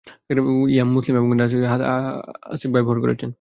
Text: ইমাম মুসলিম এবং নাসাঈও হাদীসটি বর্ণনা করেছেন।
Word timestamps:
ইমাম 0.73 0.89
মুসলিম 0.95 1.15
এবং 1.19 1.29
নাসাঈও 1.33 1.67
হাদীসটি 1.73 2.67
বর্ণনা 2.77 3.01
করেছেন। 3.03 3.29